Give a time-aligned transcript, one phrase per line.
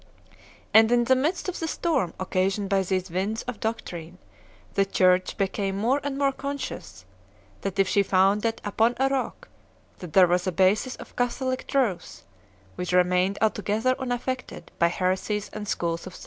[0.73, 4.17] And in the midst of the storm occasioned by these winds of doc trine,
[4.73, 7.05] the Church became more and more conscious
[7.61, 9.47] that if she founded upon a Rock,
[9.99, 12.23] that there was a basis of Catho lic Truth
[12.77, 16.19] which remained altogether unaffected by heresies and schools of thought.